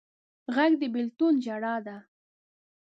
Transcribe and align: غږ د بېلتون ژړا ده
غږ 0.55 0.71
د 0.81 0.81
بېلتون 0.93 1.33
ژړا 1.45 1.75
ده 1.85 1.97